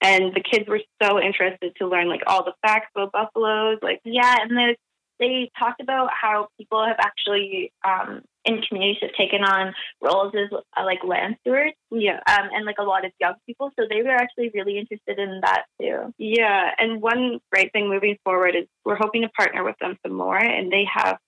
[0.00, 3.78] And the kids were so interested to learn like all the facts about buffaloes.
[3.82, 4.76] Like yeah, and they
[5.20, 10.48] they talked about how people have actually um, in communities have taken on roles as
[10.52, 11.76] uh, like land stewards.
[11.90, 15.18] Yeah, um, and like a lot of young people, so they were actually really interested
[15.18, 16.12] in that too.
[16.18, 20.16] Yeah, and one great thing moving forward is we're hoping to partner with them some
[20.16, 21.18] more, and they have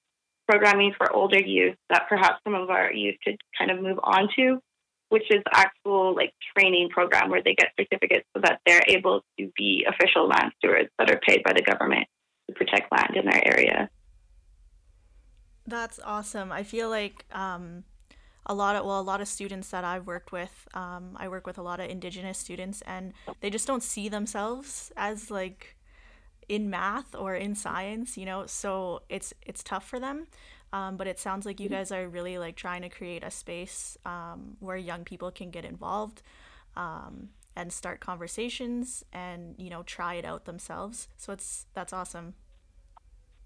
[0.49, 4.29] programming for older youth that perhaps some of our youth could kind of move on
[4.37, 4.59] to,
[5.11, 9.51] which is actual like training program where they get certificates so that they're able to
[9.57, 12.09] be official land stewards that are paid by the government
[12.53, 13.91] to protect land in their area.
[15.67, 16.51] That's awesome.
[16.51, 17.85] I feel like um,
[18.47, 21.47] a lot of well, a lot of students that I've worked with, um, I work
[21.47, 25.77] with a lot of Indigenous students, and they just don't see themselves as like
[26.49, 30.27] in math or in science, you know, so it's it's tough for them.
[30.73, 31.77] Um, but it sounds like you mm-hmm.
[31.77, 35.65] guys are really like trying to create a space um, where young people can get
[35.67, 36.23] involved
[36.77, 41.09] um, and start conversations and you know try it out themselves.
[41.17, 42.35] So it's that's awesome.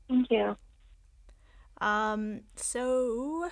[0.08, 0.56] Thank you.
[1.80, 3.50] Um, so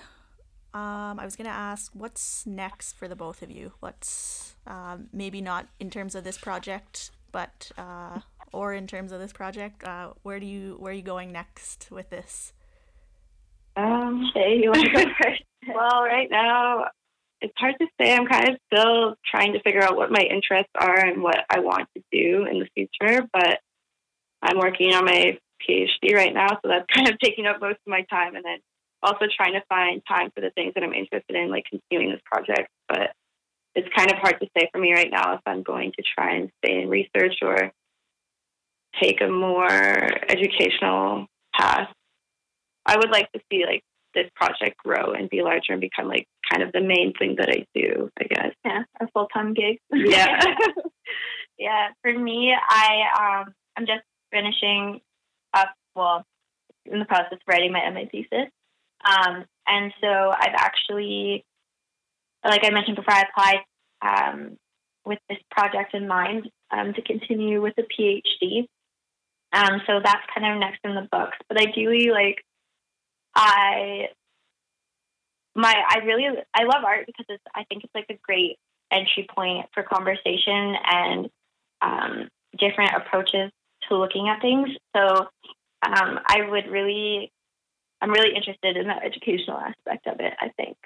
[0.73, 3.73] um, I was gonna ask, what's next for the both of you?
[3.79, 8.19] What's um, maybe not in terms of this project, but uh,
[8.51, 9.83] or in terms of this project?
[9.83, 12.53] Uh, where do you where are you going next with this?
[13.77, 15.43] Um, hey, you want to go first?
[15.67, 16.85] well, right now
[17.41, 18.13] it's hard to say.
[18.13, 21.59] I'm kind of still trying to figure out what my interests are and what I
[21.59, 23.27] want to do in the future.
[23.31, 23.59] But
[24.41, 27.87] I'm working on my PhD right now, so that's kind of taking up most of
[27.87, 28.59] my time, and then
[29.03, 32.21] also trying to find time for the things that I'm interested in, like continuing this
[32.25, 32.69] project.
[32.87, 33.11] But
[33.75, 36.35] it's kind of hard to say for me right now if I'm going to try
[36.35, 37.71] and stay in research or
[39.01, 41.89] take a more educational path.
[42.85, 46.27] I would like to see like this project grow and be larger and become like
[46.49, 48.51] kind of the main thing that I do, I guess.
[48.63, 49.79] Yeah, a full time gig.
[49.91, 50.39] Yeah.
[51.59, 51.89] yeah.
[52.01, 55.01] For me, I um I'm just finishing
[55.55, 56.25] up well,
[56.85, 58.51] in the process of writing my MA thesis.
[59.05, 61.43] Um and so I've actually
[62.45, 63.63] like I mentioned before, I applied
[64.01, 64.57] um,
[65.05, 68.67] with this project in mind um, to continue with a PhD.
[69.53, 71.37] Um, so that's kind of next in the books.
[71.47, 72.43] But ideally, like
[73.35, 74.09] I
[75.55, 78.57] my I really I love art because it's I think it's like a great
[78.91, 81.29] entry point for conversation and
[81.81, 83.51] um, different approaches
[83.89, 84.69] to looking at things.
[84.95, 85.27] So
[85.85, 87.31] um, I would really
[88.01, 90.33] I'm really interested in that educational aspect of it.
[90.39, 90.77] I think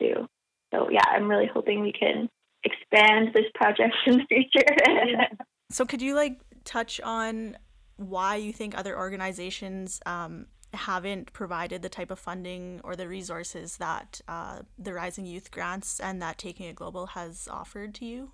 [0.00, 0.26] too.
[0.72, 2.28] So yeah, I'm really hoping we can
[2.64, 5.28] expand this project in the future.
[5.70, 7.56] so could you like touch on
[7.96, 13.76] why you think other organizations um, haven't provided the type of funding or the resources
[13.76, 18.32] that uh, the Rising Youth Grants and that Taking It Global has offered to you?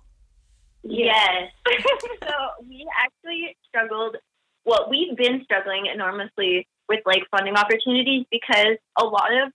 [0.83, 1.51] Yes.
[2.23, 2.33] so
[2.67, 4.17] we actually struggled.
[4.65, 9.51] Well, we've been struggling enormously with like funding opportunities because a lot of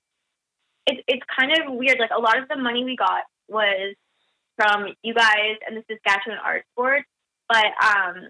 [0.87, 1.98] it, it's kind of weird.
[1.98, 3.94] Like a lot of the money we got was
[4.56, 7.02] from you guys and the Saskatchewan Arts Board,
[7.48, 8.28] but um,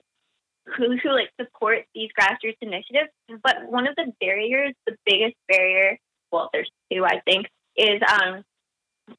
[0.76, 3.10] who who like support these grassroots initiatives.
[3.42, 5.98] But one of the barriers, the biggest barrier,
[6.32, 8.42] well, there's two, I think, is um,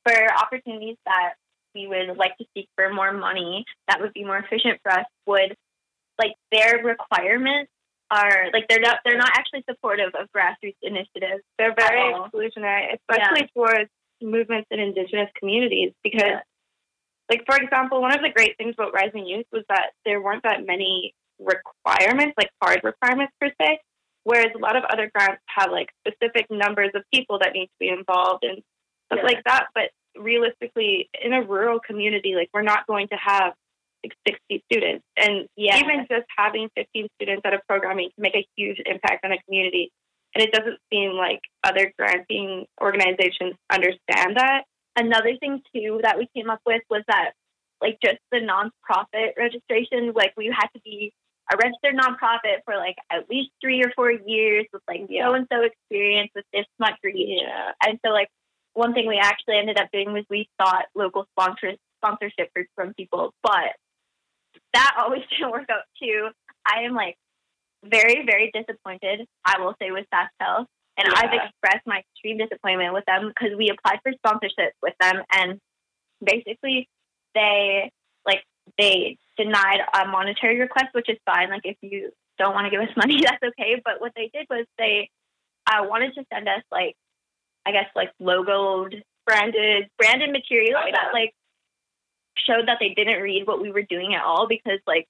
[0.05, 1.33] for opportunities that
[1.75, 5.05] we would like to seek for more money that would be more efficient for us
[5.27, 5.55] would
[6.17, 7.69] like their requirements
[8.11, 11.43] are like they're not they're not actually supportive of grassroots initiatives.
[11.57, 13.53] They're very exclusionary, especially yeah.
[13.55, 13.89] towards
[14.21, 16.39] movements in indigenous communities because yeah.
[17.29, 20.43] like for example, one of the great things about Rising Youth was that there weren't
[20.43, 23.79] that many requirements, like hard requirements per se,
[24.23, 27.79] whereas a lot of other grants have like specific numbers of people that need to
[27.79, 28.61] be involved and
[29.07, 29.23] stuff yeah.
[29.23, 29.67] like that.
[29.73, 33.53] But realistically, in a rural community, like we're not going to have
[34.03, 34.13] like
[34.49, 35.05] 60 students.
[35.17, 35.77] And yeah.
[35.77, 39.41] even just having 15 students at a programming can make a huge impact on a
[39.43, 39.91] community.
[40.33, 44.63] And it doesn't seem like other granting organizations understand that.
[44.97, 47.31] another thing too that we came up with was that
[47.81, 51.13] like just the nonprofit registration, like we had to be
[51.51, 55.47] a registered nonprofit for like at least three or four years with like so and
[55.51, 57.41] so experience with this much reach.
[57.41, 57.71] Yeah.
[57.85, 58.29] And so like
[58.75, 63.33] one thing we actually ended up doing was we sought local sponsors sponsorship from people,
[63.41, 63.73] but
[64.73, 66.29] that always didn't work out too.
[66.65, 67.17] I am like
[67.83, 70.65] very, very disappointed, I will say, with SaskTel.
[70.97, 75.23] And I've expressed my extreme disappointment with them because we applied for sponsorship with them
[75.33, 75.59] and
[76.23, 76.87] basically
[77.33, 77.91] they
[78.25, 78.43] like
[78.77, 81.49] they denied a monetary request, which is fine.
[81.49, 83.81] Like if you don't want to give us money, that's okay.
[83.83, 85.09] But what they did was they
[85.67, 86.95] uh, wanted to send us like
[87.65, 91.33] I guess like logoed, branded, branded material that like
[92.37, 95.07] showed that they didn't read what we were doing at all because like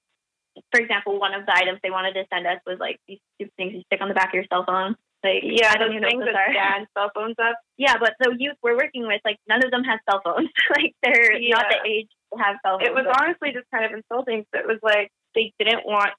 [0.72, 3.52] for example, one of the items they wanted to send us was like these stupid
[3.56, 4.96] things you stick on the back of your cell phone.
[5.22, 6.86] Like Yeah, I don't even know what those are.
[6.96, 7.58] cell phones up.
[7.76, 10.48] Yeah, but the youth we're working with, like none of them have cell phones.
[10.76, 12.88] like they're not the age to have cell phones.
[12.88, 14.46] It was honestly just kind of insulting.
[14.54, 16.10] So it was like they didn't want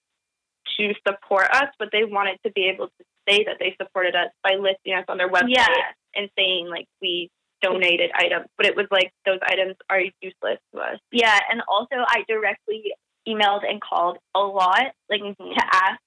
[0.78, 4.30] to support us, but they wanted to be able to say that they supported us
[4.44, 5.68] by listing us on their website Yeah.
[6.18, 7.30] And saying like we
[7.62, 8.48] donated items.
[8.58, 11.00] But it was like those items are useless to us.
[11.12, 12.94] Yeah, and also I directly
[13.28, 16.00] emailed and called a lot, like to ask,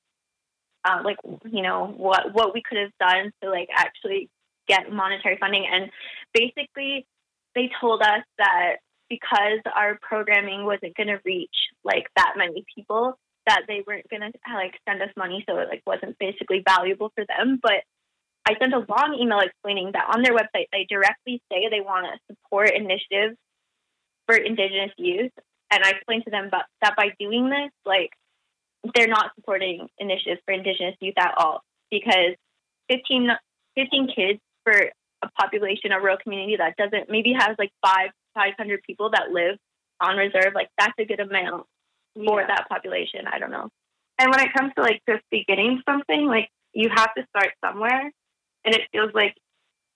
[0.89, 1.17] um, like
[1.51, 4.29] you know what what we could have done to like actually
[4.69, 5.91] get monetary funding, and
[6.33, 7.07] basically
[7.55, 8.77] they told us that
[9.09, 11.49] because our programming wasn't going to reach
[11.85, 15.69] like that many people, that they weren't going to like send us money, so it
[15.69, 17.83] like wasn't basically valuable for them, but.
[18.47, 22.07] I sent a long email explaining that on their website they directly say they want
[22.07, 23.37] to support initiatives
[24.27, 25.33] for Indigenous youth,
[25.71, 28.11] and I explained to them about, that by doing this, like
[28.95, 32.35] they're not supporting initiatives for Indigenous youth at all because
[32.89, 33.29] 15,
[33.77, 34.91] 15 kids for
[35.23, 39.57] a population, a rural community that doesn't maybe has like five, 500 people that live
[40.01, 41.67] on reserve, like that's a good amount
[42.17, 42.47] for Yeah.
[42.47, 43.27] that population.
[43.31, 43.69] I don't know.
[44.19, 48.11] And when it comes to like just beginning something, like you have to start somewhere,
[48.65, 49.35] and it feels like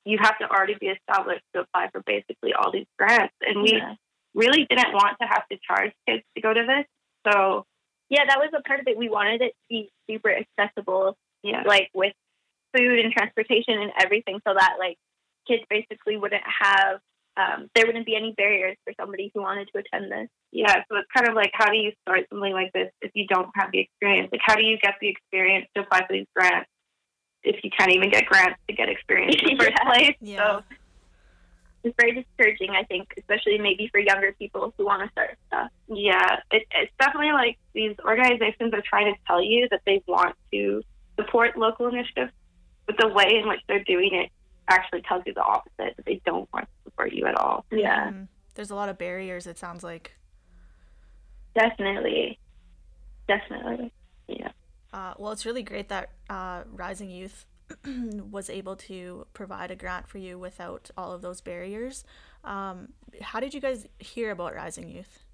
[0.04, 3.34] you have to already be established to apply for basically all these grants.
[3.40, 3.94] And we Yeah.
[4.34, 6.86] really didn't want to have to charge kids to go to this,
[7.32, 7.66] so
[8.10, 8.96] yeah, that was a part of it.
[8.98, 12.14] We wanted it to be super accessible yeah, like with
[12.76, 14.96] food and transportation and everything so that like
[15.46, 17.00] kids basically wouldn't have
[17.36, 20.84] um, there wouldn't be any barriers for somebody who wanted to attend this yeah.
[20.88, 23.50] So it's kind of like how do you start something like this if you don't
[23.56, 24.28] have the experience?
[24.30, 26.70] Like how do you get the experience to apply for these grants
[27.44, 29.90] if you can't even get grants to get experience in the first Yeah.
[29.92, 30.16] place?
[30.20, 30.36] Yeah.
[30.58, 30.64] So
[31.84, 35.70] it's very discouraging i think especially maybe for younger people who want to start stuff
[35.86, 40.34] Yeah, it, it's definitely like these organizations are trying to tell you that they want
[40.52, 40.82] to
[41.20, 42.32] support local initiatives,
[42.86, 44.30] but the way in which they're doing it
[44.68, 47.66] actually tells you the opposite that they don't want to support you at all.
[47.70, 48.28] yeah Mhm.
[48.54, 50.16] There's a lot of barriers, it sounds like.
[51.54, 52.38] definitely
[53.28, 53.92] definitely
[54.26, 54.52] Yeah.
[54.94, 57.46] Uh, well, it's really great that uh, Rising Youth
[58.30, 62.04] was able to provide a grant for you without all of those barriers.
[62.44, 65.24] Um, how did you guys hear about Rising Youth?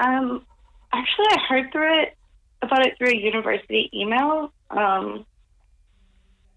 [0.00, 0.44] Um,
[0.92, 2.16] actually, I heard through it
[2.62, 4.52] about it through a university email.
[4.70, 5.24] Um,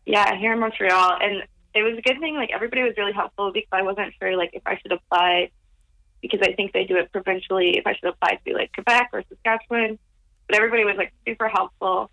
[0.08, 1.44] yeah, here in Montreal, and
[1.76, 2.34] it was a good thing.
[2.34, 5.52] Like everybody was really helpful because I wasn't sure like if I should apply
[6.20, 7.78] because I think they do it provincially.
[7.78, 10.00] If I should apply to like Quebec or Saskatchewan,
[10.48, 12.10] but everybody was like super helpful,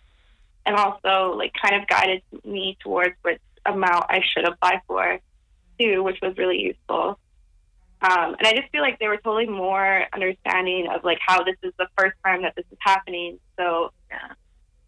[0.66, 5.18] and also like kind of guided me towards which amount I should apply for
[5.78, 7.18] too, which was really useful.
[8.02, 11.56] Um, and I just feel like they were totally more understanding of like how this
[11.62, 13.38] is the first time that this is happening.
[13.58, 14.32] So Yeah.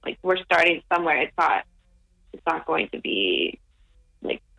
[0.04, 1.22] like we're starting somewhere.
[1.22, 1.64] It's not
[2.32, 3.58] it's not going to be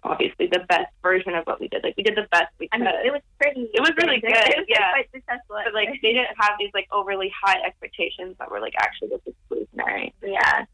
[0.04, 1.84] obviously the best version of what we did.
[1.84, 2.86] Like we did the best we i could.
[2.86, 4.34] mean it was pretty It was really big.
[4.34, 4.92] good, it was yeah.
[4.92, 8.74] quite successful but like they didn't have these like overly high expectations that were like
[8.80, 10.12] actually this is exclusionary.
[10.24, 10.66] yeah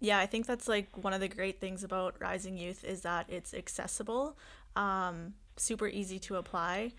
[0.00, 3.24] Yeah, I think that's like one of the great things about Rising Youth is that
[3.30, 4.36] it's accessible,
[4.76, 6.92] um, super easy to apply.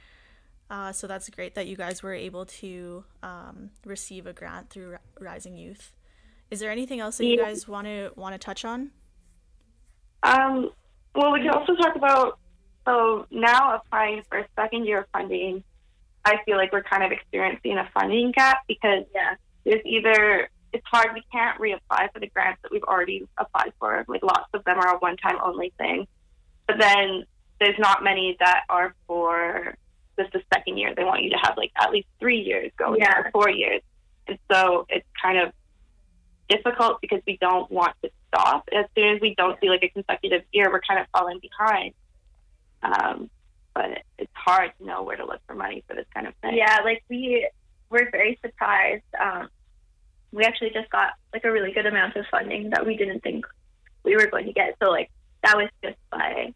[0.71, 4.91] Uh, so that's great that you guys were able to um, receive a grant through
[4.93, 5.93] Ri- Rising Youth.
[6.49, 8.89] Is there anything else that you guys want to want to touch on?
[10.23, 10.71] Um,
[11.13, 12.39] well, we can also talk about
[12.85, 15.63] so now applying for a second year of funding.
[16.23, 20.85] I feel like we're kind of experiencing a funding gap because yeah there's either it's
[20.91, 24.03] hard we can't reapply for the grants that we've already applied for.
[24.07, 26.07] Like lots of them are a one-time only thing,
[26.67, 27.25] but then
[27.59, 29.75] there's not many that are for
[30.19, 30.93] just the second year.
[30.95, 33.19] They want you to have like at least three years going Yeah.
[33.19, 33.81] or four years,
[34.27, 35.53] and so it's kind of
[36.49, 38.67] difficult because we don't want to stop.
[38.73, 41.93] As soon as we don't see like a consecutive year, we're kind of falling behind.
[42.83, 43.29] Um,
[43.73, 46.55] but it's hard to know where to look for money for this kind of thing.
[46.55, 47.47] Yeah, like we
[47.89, 49.03] were very surprised.
[49.19, 49.49] Um,
[50.31, 53.45] we actually just got like a really good amount of funding that we didn't think
[54.03, 54.75] we were going to get.
[54.81, 55.09] So like
[55.43, 56.53] that was just by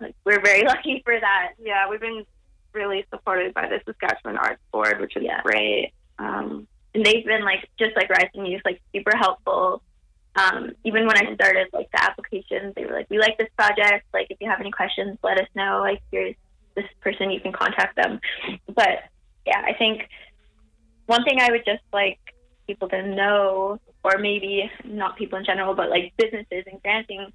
[0.00, 1.52] like we're very lucky for that.
[1.62, 2.24] Yeah, we've been
[2.72, 5.42] really supported by the Saskatchewan Arts Board, which is Yeah.
[5.42, 5.92] great.
[6.18, 9.82] Um, and they've been like just like Rising Youth, like super helpful.
[10.34, 14.06] Um, even when I started like the applications, they were like, "We like this project.
[14.12, 15.80] Like, if you have any questions, let us know.
[15.80, 16.34] Like, here's
[16.74, 18.20] this person, you can contact them."
[18.66, 19.04] But
[19.46, 20.08] yeah, I think
[21.06, 22.18] one thing I would just like
[22.66, 27.32] people to know, or maybe not people in general, but like businesses and granting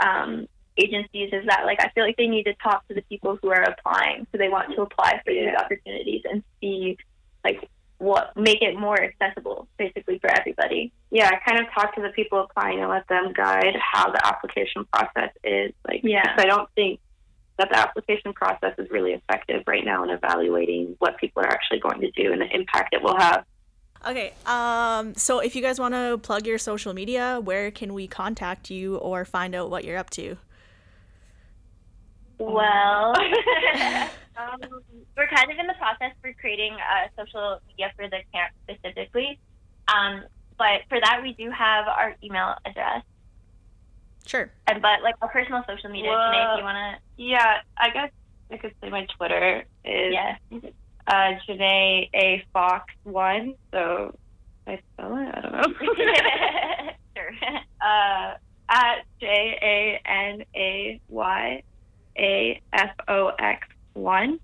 [0.00, 0.46] um,
[0.76, 3.50] agencies, is that like I feel like they need to talk to the people who
[3.50, 6.98] are applying, so they want to apply for these opportunities and see
[7.42, 7.68] like
[7.98, 10.92] what make it more accessible, basically for everybody.
[11.10, 14.26] yeah, I kind of talk to the people applying and let them guide how the
[14.26, 15.72] application process is.
[15.86, 16.34] Like, Yeah.
[16.36, 17.00] I don't think
[17.56, 21.78] that the application process is really effective right now in evaluating what people are actually
[21.78, 23.44] going to do and the impact it will have.
[24.06, 28.06] Okay, um, so if you guys want to plug your social media, where can we
[28.06, 30.36] contact you or find out what you're up to?
[32.38, 33.14] Well,
[34.36, 34.60] um,
[35.16, 39.38] we're kind of in the process for creating a social media for the camp specifically.
[39.88, 40.24] Um,
[40.58, 43.02] but for that, we do have our email address.
[44.26, 44.50] Sure.
[44.66, 47.22] And but like our personal social media, Well- Janay, if you want to.
[47.22, 48.10] Yeah, I guess
[48.50, 50.36] I could say my Twitter is yeah.
[51.06, 53.54] uh, Janay A Fox One.
[53.70, 54.16] So
[54.66, 55.28] I spell it.
[55.34, 55.74] I don't know.
[57.16, 57.30] sure.
[57.80, 58.34] uh,
[58.68, 61.62] at J A N A Y
[62.18, 64.38] A F O X one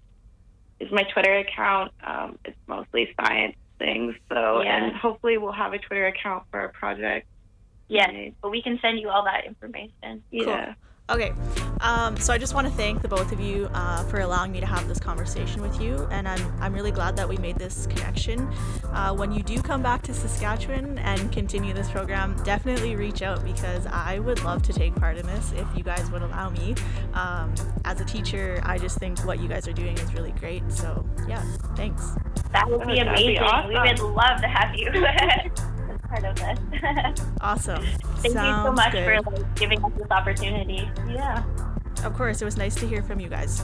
[0.79, 1.93] is my Twitter account.
[2.05, 4.15] Um, it's mostly science things.
[4.29, 4.85] So Yeah.
[4.85, 7.27] and hopefully we'll have a Twitter account for our project.
[7.89, 10.23] Yes, but we can send you all that information.
[10.31, 10.75] Yeah.
[11.11, 11.33] Okay,
[11.81, 14.61] um, so I just want to thank the both of you uh, for allowing me
[14.61, 17.89] to have this conversation with you, and I'm, I'm really glad that we made this
[17.89, 18.49] connection.
[18.93, 23.43] Uh, when you do come back to Saskatchewan and continue this program, definitely reach out
[23.45, 26.77] because I would love to take part in this if you guys would allow me.
[27.15, 27.53] Um,
[27.85, 30.63] as a teacher, I just think what you guys are doing is really great.
[30.71, 31.43] So yeah,
[31.75, 32.13] thanks.
[32.53, 33.69] That would be that'd be amazing.
[33.69, 35.51] We would love to have you as
[36.11, 37.27] part of this.
[37.41, 37.85] awesome.
[38.19, 39.05] Thank Sounds you so much good.
[39.05, 40.91] for like, giving us this opportunity.
[41.09, 41.45] Yeah.
[42.05, 43.63] Of course, it was nice to hear from you guys.